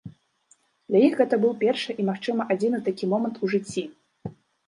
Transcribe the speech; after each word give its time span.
Для 0.93 1.01
іх 1.07 1.13
гэта 1.19 1.35
быў 1.43 1.53
першы 1.65 1.91
і, 2.01 2.07
магчыма 2.09 2.47
адзіны 2.55 2.79
такі 2.87 3.11
момант 3.13 3.35
у 3.43 3.53
жыцці! 3.55 3.83